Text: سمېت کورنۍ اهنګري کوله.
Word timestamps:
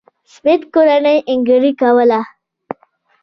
سمېت 0.33 0.61
کورنۍ 0.73 1.17
اهنګري 1.31 1.71
کوله. 1.81 2.21